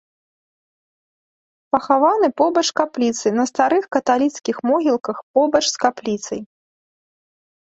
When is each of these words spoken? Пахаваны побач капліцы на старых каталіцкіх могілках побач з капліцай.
Пахаваны 1.75 2.29
побач 2.41 2.63
капліцы 2.81 3.27
на 3.37 3.45
старых 3.51 3.83
каталіцкіх 3.97 4.57
могілках 4.71 5.17
побач 5.37 5.63
з 5.69 5.75
капліцай. 5.87 6.41